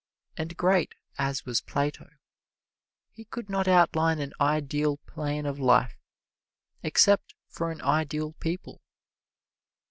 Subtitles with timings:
[0.35, 2.09] And great as was Plato,
[3.11, 5.99] he could not outline an ideal plan of life
[6.81, 8.81] except for an ideal people.